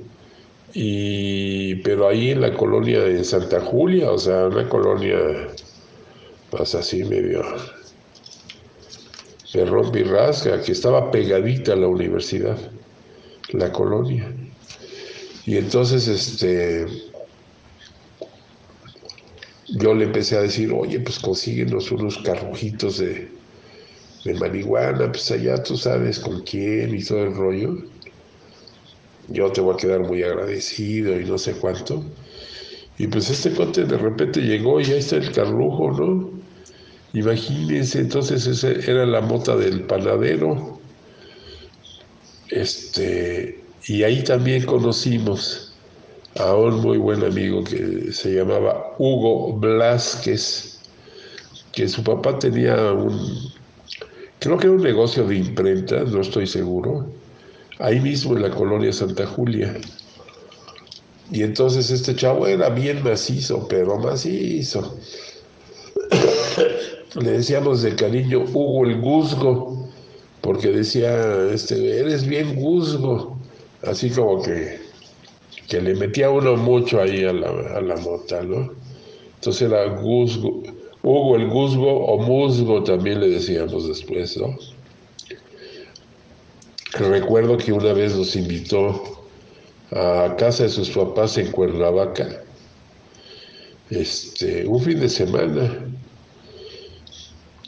[0.74, 5.18] Y, pero ahí en la colonia de Santa Julia, o sea, una colonia
[6.52, 7.44] más así medio,
[9.54, 12.58] de rompe y rasga, que estaba pegadita a la universidad,
[13.52, 14.34] la colonia.
[15.46, 16.88] Y entonces, este,
[19.68, 23.43] yo le empecé a decir, oye, pues consíguenos unos carrujitos de,
[24.24, 27.78] de marihuana, pues allá tú sabes con quién y todo el rollo.
[29.30, 32.04] Yo te voy a quedar muy agradecido y no sé cuánto.
[32.98, 36.30] Y pues este cote de repente llegó y ahí está el carrujo, ¿no?
[37.14, 40.80] Imagínense, entonces esa era la mota del panadero.
[42.50, 45.74] Este, y ahí también conocimos
[46.40, 50.80] a un muy buen amigo que se llamaba Hugo Blasquez,
[51.72, 53.54] que su papá tenía un,
[54.44, 57.08] creo que era un negocio de imprenta, no estoy seguro,
[57.80, 59.74] ahí mismo en la colonia Santa Julia.
[61.32, 64.98] Y entonces este chavo era bien macizo, pero macizo.
[67.16, 69.88] Le decíamos de cariño Hugo el Guzgo,
[70.42, 73.38] porque decía, este, eres bien Guzgo.
[73.84, 74.78] Así como que,
[75.70, 78.74] que le metía uno mucho ahí a la, a la mota, ¿no?
[79.36, 80.64] Entonces era Guzgo,
[81.04, 84.58] Hugo el Guzgo o Musgo también le decíamos después, ¿no?
[86.94, 89.28] Recuerdo que una vez nos invitó
[89.92, 92.44] a casa de sus papás en Cuernavaca,
[93.90, 95.86] este, un fin de semana.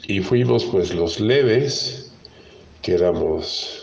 [0.08, 2.12] Y fuimos pues los leves,
[2.80, 3.75] que éramos,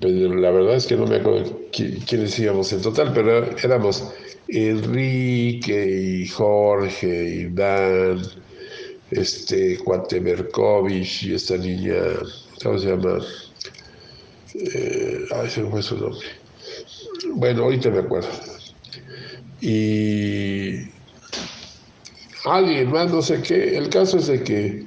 [0.00, 4.12] pues, la verdad es que no me acuerdo quiénes íbamos en total, pero éramos
[4.48, 8.22] Enrique y Jorge y Dan,
[9.10, 11.94] este Cuate y esta niña,
[12.62, 13.18] ¿cómo se llama?
[14.54, 16.26] Eh, ay, se me fue su nombre.
[17.34, 18.28] Bueno, ahorita me acuerdo.
[19.60, 20.88] Y
[22.44, 23.76] alguien más, no sé qué.
[23.76, 24.84] El caso es de que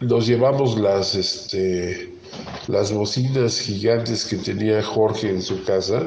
[0.00, 2.12] nos llevamos las, este,
[2.68, 6.02] las bocinas gigantes que tenía Jorge en su casa.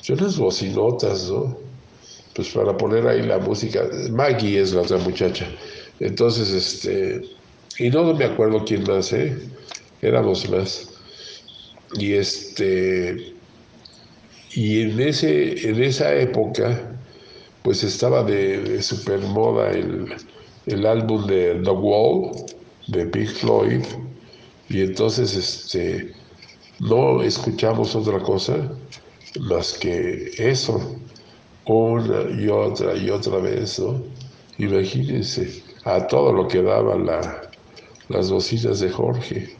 [0.00, 1.56] Son unas bocinotas, ¿no?
[2.34, 3.88] Pues para poner ahí la música.
[4.10, 5.46] Maggie es la otra muchacha.
[6.00, 7.22] Entonces, este,
[7.78, 9.36] y no me acuerdo quién más, ¿eh?
[10.00, 10.88] Éramos más.
[11.94, 13.34] Y este,
[14.54, 16.96] y en, ese, en esa época,
[17.62, 20.14] pues estaba de, super moda el,
[20.66, 22.32] el, álbum de The Wall,
[22.88, 23.82] de Pink Floyd,
[24.72, 26.14] y entonces este,
[26.80, 28.56] no escuchamos otra cosa
[29.40, 30.96] más que eso,
[31.66, 34.02] una y otra y otra vez, ¿no?
[34.56, 37.50] Imagínense, a todo lo que daban la,
[38.08, 39.56] las bocinas de Jorge.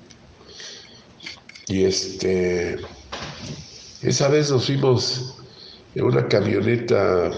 [1.68, 2.78] Y este
[4.02, 5.36] esa vez nos fuimos
[5.94, 7.30] en una camioneta,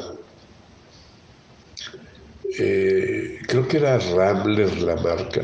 [2.59, 5.43] eh, creo que era Rambler la marca,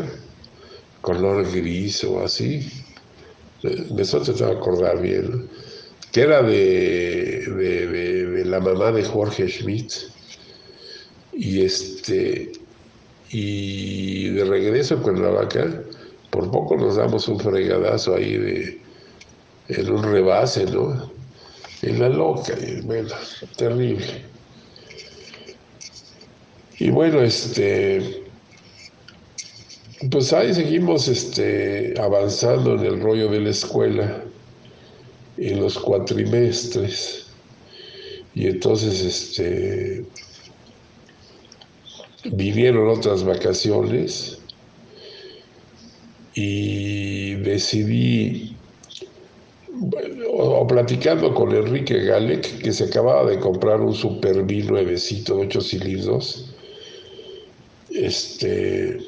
[1.01, 2.69] color gris o así.
[3.63, 5.49] Me estoy de acordar bien,
[6.13, 9.93] que era de, de, la mamá de Jorge Schmidt.
[11.33, 12.53] Y este
[13.31, 15.83] y de regreso en vaca
[16.31, 18.81] por poco nos damos un fregadazo ahí de,
[19.69, 21.11] en un rebase, ¿no?
[21.83, 23.15] En la loca, y bueno,
[23.57, 24.25] terrible.
[26.79, 28.20] Y bueno, este,
[30.09, 34.25] pues ahí seguimos este, avanzando en el rollo de la escuela,
[35.37, 37.27] en los cuatrimestres.
[38.35, 40.05] Y entonces, este,
[42.33, 44.39] vinieron otras vacaciones
[46.35, 48.57] y decidí
[50.33, 55.47] o, platicando con Enrique Galec, que se acababa de comprar un Super B nuevecito de
[55.47, 56.51] 8 cilindros,
[57.91, 58.99] este,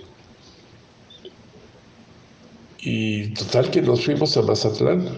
[2.83, 5.09] y total que nos fuimos a Mazatlán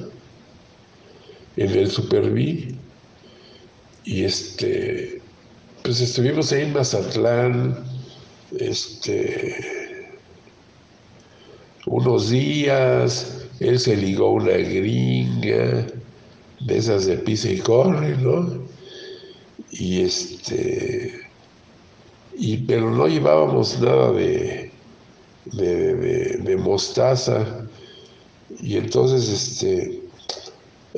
[1.57, 2.75] en el Super B
[4.05, 5.23] y este,
[5.83, 7.85] pues estuvimos ahí en Mazatlán,
[8.59, 10.13] este,
[11.87, 15.87] unos días, él se ligó una gringa
[16.61, 18.63] de esas de pisa y corre, ¿no?
[19.71, 21.19] Y este,
[22.37, 24.64] y, pero no llevábamos nada de,
[25.53, 27.67] de, mostaza.
[28.61, 30.03] Y entonces este,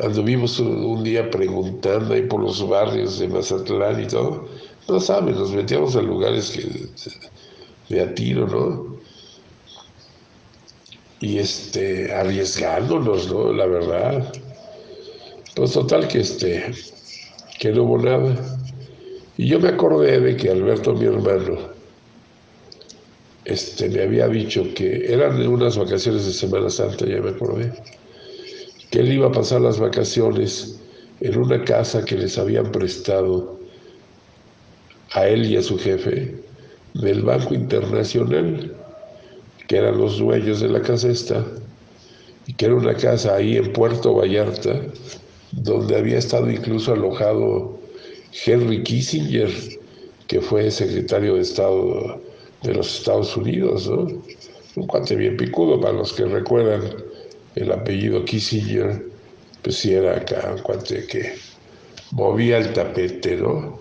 [0.00, 4.48] anduvimos un, día preguntando ahí por los barrios de Mazatlán y todo.
[4.88, 6.58] No saben, nos metíamos a lugares
[7.88, 8.96] de a tiro, ¿no?
[11.20, 13.52] y este, arriesgándonos, ¿no?
[13.52, 14.32] La verdad.
[15.54, 16.72] Pues total que este,
[17.58, 18.36] que no hubo nada.
[19.38, 21.58] Y yo me acordé de que Alberto, mi hermano,
[23.46, 27.72] este, me había dicho que eran unas vacaciones de Semana Santa, ya me acordé,
[28.90, 30.80] que él iba a pasar las vacaciones
[31.20, 33.58] en una casa que les habían prestado
[35.12, 36.34] a él y a su jefe
[36.94, 38.74] del Banco Internacional,
[39.68, 41.46] que eran los dueños de la casa esta,
[42.48, 44.82] y que era una casa ahí en Puerto Vallarta,
[45.52, 47.78] donde había estado incluso alojado
[48.44, 49.50] Henry Kissinger,
[50.26, 52.20] que fue secretario de Estado
[52.66, 54.22] de los Estados Unidos, ¿no?
[54.76, 56.82] Un cuate bien picudo, para los que recuerdan
[57.54, 59.06] el apellido Kissinger,
[59.62, 61.34] pues sí era acá un cuate que
[62.10, 63.78] movía el tapete, ¿no?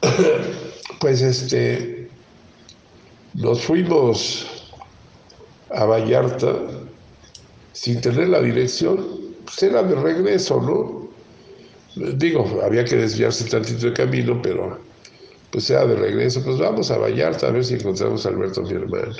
[1.00, 2.08] pues este,
[3.34, 4.74] nos fuimos
[5.70, 6.56] a Vallarta
[7.72, 9.06] sin tener la dirección,
[9.44, 11.08] pues era de regreso, ¿no?
[12.16, 14.78] Digo, había que desviarse tantito de camino, pero
[15.50, 18.72] pues sea de regreso, pues vamos a Vallarta a ver si encontramos a Alberto, mi
[18.72, 19.14] hermano.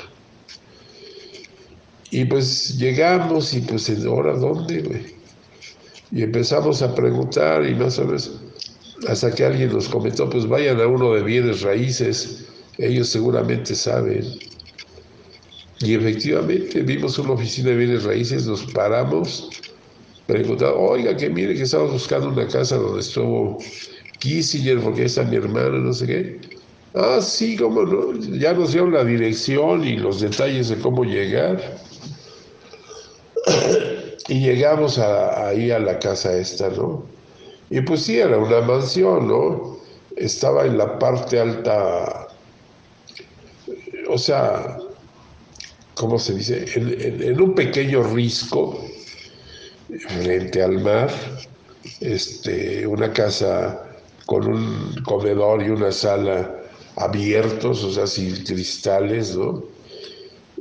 [2.11, 5.15] Y pues llegamos y pues ahora dónde, güey.
[6.13, 8.41] Y empezamos a preguntar y más o menos
[9.09, 12.45] hasta que alguien nos comentó, pues vayan a uno de bienes raíces,
[12.79, 14.25] ellos seguramente saben.
[15.81, 19.49] Y efectivamente vimos una oficina de bienes raíces, nos paramos,
[20.27, 23.59] preguntamos, oiga, que mire que estamos buscando una casa donde estuvo
[24.21, 26.41] Kissinger, porque está mi hermano, no sé qué.
[26.95, 28.15] Ah, sí, cómo no.
[28.39, 31.79] Ya nos dieron la dirección y los detalles de cómo llegar.
[34.29, 37.05] y llegamos ahí a la casa esta, ¿no?
[37.71, 39.79] Y pues sí, era una mansión, ¿no?
[40.17, 42.29] Estaba en la parte alta,
[44.09, 44.77] o sea,
[45.95, 46.67] ¿cómo se dice?
[46.75, 48.85] En, un pequeño risco
[50.09, 51.11] frente al mar,
[52.01, 53.90] este, una casa
[54.31, 56.55] con un comedor y una sala
[56.95, 59.65] abiertos, o sea, sin cristales, ¿no?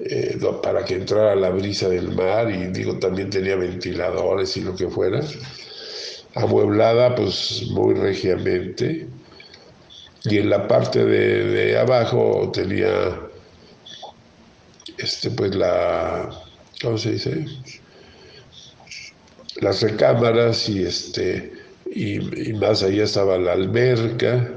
[0.03, 4.75] Eh, para que entrara la brisa del mar y digo, también tenía ventiladores y lo
[4.75, 5.21] que fuera.
[6.33, 9.07] Amueblada, pues muy regiamente.
[10.23, 13.19] Y en la parte de, de abajo tenía
[14.97, 16.27] este, pues la,
[16.81, 17.45] ¿cómo se dice?
[19.61, 21.58] Las recámaras y este,
[21.91, 24.51] y, más allá estaba la alberca.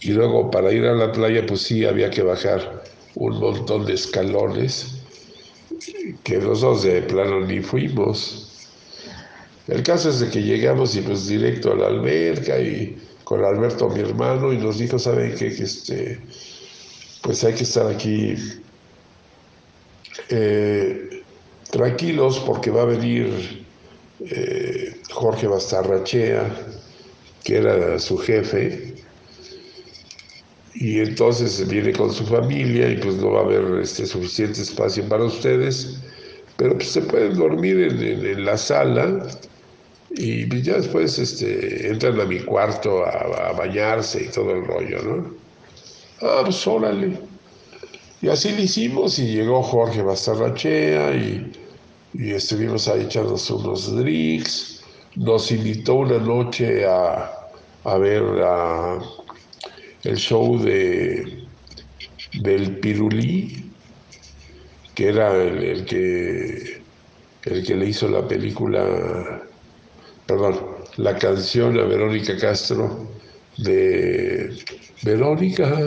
[0.00, 2.84] Y luego para ir a la playa, pues sí, había que bajar
[3.14, 5.02] un montón de escalones,
[6.22, 8.48] que nosotros de plano ni fuimos.
[9.66, 13.90] El caso es de que llegamos y pues directo a la alberca y con Alberto,
[13.90, 15.54] mi hermano, y nos dijo, ¿saben qué?
[15.54, 16.18] Que este,
[17.22, 18.34] pues hay que estar aquí
[20.30, 21.22] eh,
[21.70, 23.66] tranquilos porque va a venir
[24.20, 26.48] eh, Jorge Bastarrachea,
[27.42, 28.94] que era su jefe,
[30.76, 35.02] y entonces viene con su familia y pues no va a haber este, suficiente espacio
[35.08, 35.98] para ustedes,
[36.56, 39.26] pero pues se pueden dormir en, la sala
[40.10, 45.02] y pues, ya después este, entran a mi cuarto a, bañarse y todo el rollo,
[45.02, 45.34] ¿no?
[46.22, 47.18] Ah, pues órale.
[48.22, 51.52] Y así lo hicimos y llegó Jorge Bastarrachea y,
[52.14, 54.77] y estuvimos ahí echando unos drinks.
[55.18, 58.22] Nos invitó una noche a, ver
[60.04, 61.44] el show de,
[62.40, 63.68] del Pirulí,
[64.94, 66.80] que era el, que,
[67.46, 69.42] el que le hizo la película,
[70.24, 70.56] perdón,
[70.98, 73.08] la canción a Verónica Castro
[73.56, 74.56] de
[75.02, 75.80] Verónica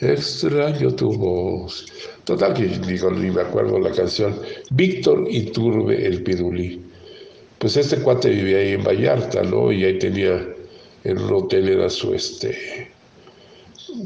[0.00, 1.86] extraño tu voz.
[2.24, 4.34] Total que digo, ni me acuerdo la canción.
[4.70, 6.89] Víctor Iturbe el Pirulí.
[7.60, 9.70] Pues este cuate vivía ahí en Vallarta, ¿no?
[9.70, 10.48] Y ahí tenía,
[11.04, 12.90] en un hotel era su este.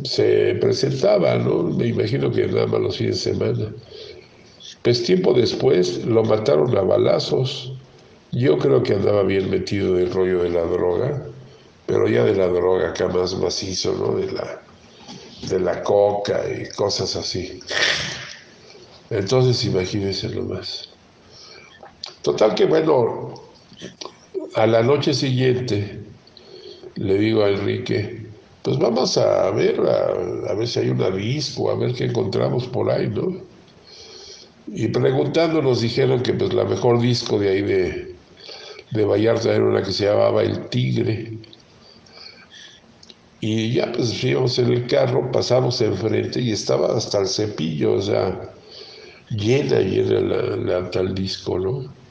[0.03, 1.63] Se presentaba, ¿no?
[1.63, 3.73] Me imagino que nada más los fines de semana.
[4.83, 7.73] Pues tiempo después lo mataron a balazos.
[8.33, 11.25] Yo creo que andaba bien metido del rollo de la droga,
[11.87, 14.17] pero ya de la droga acá más macizo, ¿no?
[14.17, 14.63] De la,
[15.49, 17.61] de la coca y cosas así.
[19.11, 20.89] Entonces imagínense más
[22.25, 23.44] Total que bueno,
[24.55, 26.01] a la noche siguiente
[26.97, 28.27] le digo a Enrique,
[28.63, 32.91] pues vamos a ver, a, ver si hay una disco, a ver qué encontramos por
[32.91, 33.37] ahí, ¿no?
[34.69, 38.15] Y preguntando nos dijeron que pues la mejor disco de ahí de,
[38.93, 41.37] de Vallarta era una que se llamaba El Tigre.
[43.41, 48.01] Y ya pues íbamos en el carro, pasamos enfrente y estaba hasta el cepillo, o
[48.01, 48.51] sea,
[49.29, 52.04] llena, llena la, la tal disco, ¿no?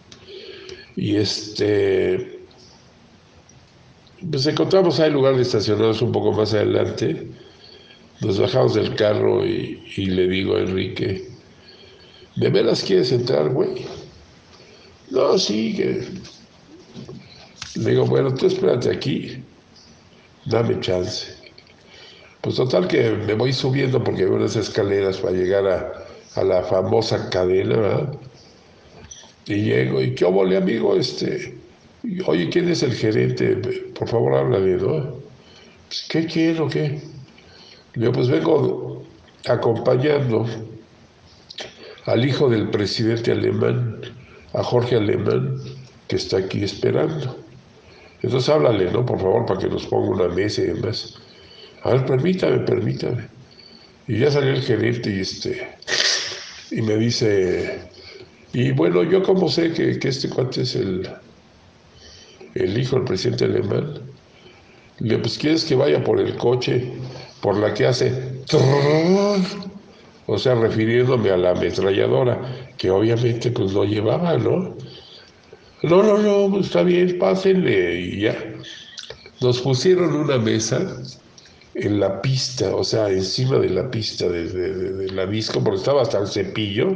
[0.95, 2.39] Y este,
[4.29, 7.27] pues encontramos ahí lugar de estacionarnos un poco más adelante.
[8.21, 11.29] Nos bajamos del carro y, le digo a Enrique,
[12.35, 13.85] ¿de veras quieres entrar, güey?
[15.09, 16.07] No, sí, que...
[17.75, 19.43] Le digo, bueno, tú espérate aquí,
[20.45, 21.33] dame chance.
[22.41, 25.91] Pues total que me voy subiendo porque hay unas escaleras para llegar a,
[26.35, 28.13] a la famosa cadena, ¿verdad?
[29.45, 31.55] Y llego, y qué obole, amigo, este,
[32.25, 33.55] oye, ¿quién es el gerente?
[33.97, 35.15] Por favor, háblame, ¿no?
[35.87, 37.01] Pues, ¿Qué quiero, qué?
[37.95, 39.03] Yo pues vengo
[39.45, 40.47] acompañando
[42.05, 44.01] al hijo del presidente alemán,
[44.53, 45.59] a Jorge Alemán,
[46.07, 47.37] que está aquí esperando.
[48.21, 49.05] Entonces háblale, ¿no?
[49.05, 51.15] Por favor, para que nos ponga una mesa y demás.
[51.83, 53.27] A ver, permítame, permítame.
[54.07, 55.67] Y ya salió el gerente y este
[56.71, 57.81] y me dice,
[58.53, 61.09] y bueno, yo como sé que, este cuate es el,
[62.55, 63.99] el hijo del presidente alemán,
[64.99, 66.93] le pues quieres que vaya por el coche,
[67.41, 68.13] por la que hace,
[70.25, 72.39] o sea, refiriéndome a la ametralladora,
[72.77, 74.75] que obviamente pues no llevaba, ¿no?
[75.83, 78.37] No, no, no, pues, está bien, pásenle y ya.
[79.41, 81.01] Nos pusieron una mesa
[81.75, 86.19] en la pista, o sea, encima de la pista de, la disco, porque estaba hasta
[86.19, 86.95] el cepillo.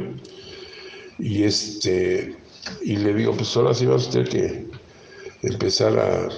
[1.18, 2.36] Y este,
[2.82, 4.66] y le digo, pues ahora sí va usted que
[5.42, 6.28] empezar a,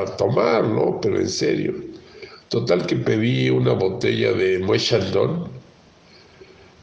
[0.00, 1.00] a tomar, ¿no?
[1.00, 1.74] Pero en serio.
[2.48, 5.48] Total que pedí una botella de Moet Chandon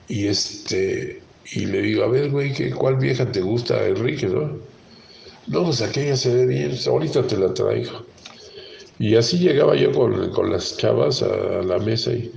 [0.08, 1.22] y este
[1.54, 4.58] y le digo, a ver, güey, ¿cuál vieja te gusta, Enrique, no?
[5.48, 8.04] No, pues aquella se ve bien, pues, ahorita te la traigo.
[9.00, 12.32] Y así llegaba yo con, las chavas a, la mesa y,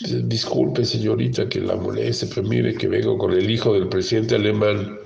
[0.00, 4.98] disculpe señorita que la moleste, pero mire que vengo con el hijo del presidente alemán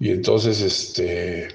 [0.00, 1.48] y entonces este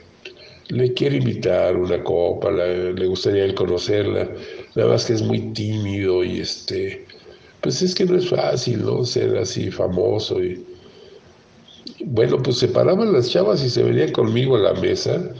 [0.67, 4.29] le quiere invitar una copa, le gustaría él conocerla,
[4.75, 7.05] nada más que es muy tímido y este,
[7.61, 9.03] pues es que no es fácil, ¿no?
[9.03, 10.63] Ser así famoso y
[12.05, 15.33] bueno, pues se paraban las chavas y se venían conmigo a la mesa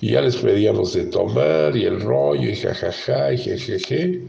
[0.00, 4.22] y ya les pedíamos de tomar y el rollo y jajaja y jejeje.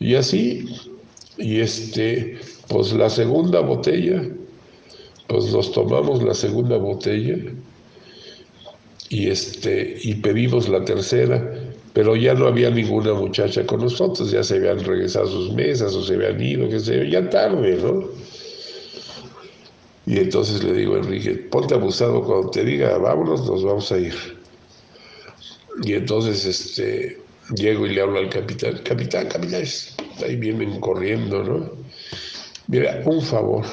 [0.00, 0.66] Y así,
[1.38, 4.22] y este, pues la segunda botella,
[5.26, 7.36] pues nos tomamos la segunda botella
[9.08, 11.52] y este, y pedimos la tercera,
[11.92, 15.94] pero ya no había ninguna muchacha con nosotros, ya se habían regresado a sus mesas
[15.94, 18.04] o se habían ido, qué sé yo, ya tarde, ¿no?
[20.06, 23.98] Y entonces le digo a Enrique, ponte abusado cuando te diga, vámonos, nos vamos a
[23.98, 24.14] ir.
[25.82, 27.18] Y entonces este,
[27.54, 29.64] llego y le hablo al capitán, capitán, capitán,
[30.24, 31.70] ahí vienen corriendo, ¿no?
[32.68, 33.64] Mira, un favor,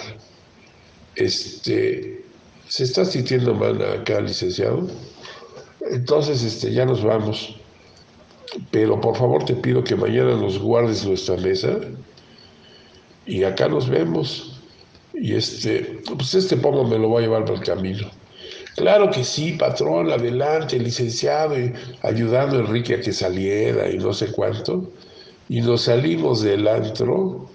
[1.15, 2.23] este,
[2.67, 4.87] se está sintiendo mal acá, licenciado.
[5.91, 7.55] Entonces, este, ya nos vamos.
[8.69, 11.79] Pero por favor te pido que mañana nos guardes nuestra mesa
[13.25, 14.61] y acá nos vemos.
[15.13, 18.09] Y este, pues este pomo me lo voy a llevar por el camino.
[18.75, 21.55] Claro que sí, patrón, adelante, licenciado,
[22.01, 24.91] ayudando a Enrique a que saliera y no sé cuánto.
[25.49, 27.49] Y nos salimos del antro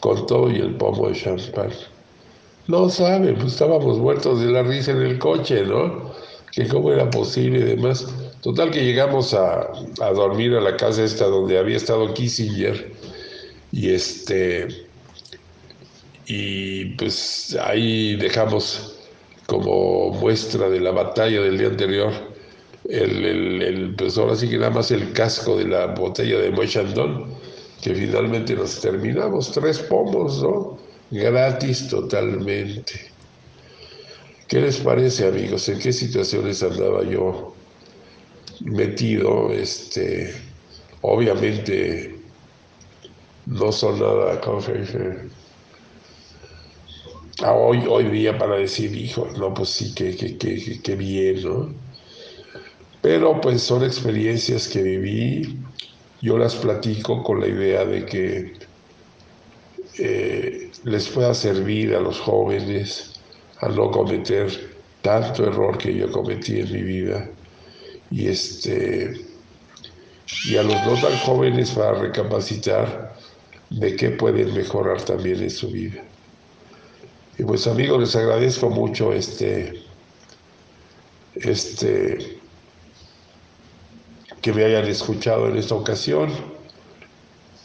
[0.00, 1.70] con todo y el pomo de champán.
[2.66, 6.12] No sabe, pues estábamos muertos de la risa en el coche, ¿no?
[6.52, 8.06] Que cómo era posible y demás.
[8.42, 9.70] Total que llegamos a,
[10.00, 12.92] a dormir a la casa esta donde había estado Kissinger.
[13.72, 14.68] Y este,
[16.26, 18.93] y pues ahí dejamos
[19.46, 22.34] como muestra de la batalla del día anterior
[22.88, 27.34] el, el, pues ahora sí que nada más el casco de la botella de Moichandon,
[27.82, 30.78] que finalmente nos terminamos, tres pomos, ¿no?
[31.10, 33.10] Gratis totalmente.
[34.48, 35.68] ¿Qué les parece, amigos?
[35.68, 37.54] ¿En qué situaciones andaba yo
[38.60, 39.50] metido?
[39.50, 40.34] Este,
[41.00, 42.16] obviamente
[43.46, 44.60] no son nada, ¿cómo?
[47.42, 50.36] Hoy, hoy día para decir, hijo, no, pues sí, qué que,
[50.82, 51.74] que, bien, ¿no?
[53.02, 55.58] Pero pues son experiencias que viví,
[56.22, 58.52] yo las platico con la idea de que
[59.98, 63.20] eh, les pueda servir a los jóvenes
[63.60, 67.28] a no cometer tanto error que yo cometí en mi vida
[68.10, 69.20] y este
[70.46, 73.14] y a los no tan jóvenes para recapacitar
[73.70, 76.02] de qué pueden mejorar también en su vida.
[77.38, 79.82] Y pues amigos, les agradezco mucho este,
[81.34, 82.38] este,
[84.40, 86.30] que me hayan escuchado en esta ocasión.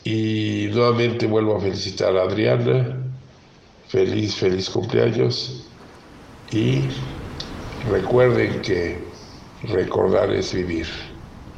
[0.04, 2.98] Y nuevamente vuelvo a felicitar a Adriana.
[3.90, 5.68] Feliz, feliz cumpleaños.
[6.52, 6.82] Y
[7.90, 9.04] recuerden que
[9.64, 10.88] recordar es vivir.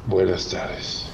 [0.06, 1.11] Buenas tardes.